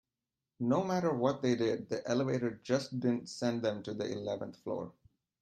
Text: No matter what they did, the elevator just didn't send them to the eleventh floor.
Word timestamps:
No 0.61 0.83
matter 0.83 1.13
what 1.13 1.43
they 1.43 1.53
did, 1.55 1.87
the 1.89 2.01
elevator 2.09 2.59
just 2.63 2.99
didn't 2.99 3.29
send 3.29 3.61
them 3.61 3.83
to 3.83 3.93
the 3.93 4.11
eleventh 4.11 4.57
floor. 4.63 4.93